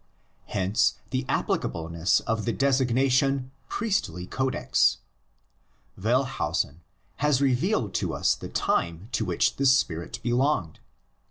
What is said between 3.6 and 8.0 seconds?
"Priestly Codex." Wellhausen has revealed